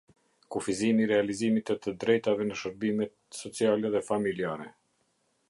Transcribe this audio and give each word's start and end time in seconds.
Kufizimi 0.53 1.03
i 1.03 1.09
realizimit 1.11 1.65
të 1.71 1.75
të 1.83 1.93
drejtave 2.05 2.49
në 2.49 2.59
shërbime 2.63 3.09
sociale 3.43 3.95
dhe 3.99 4.05
familjare. 4.11 4.69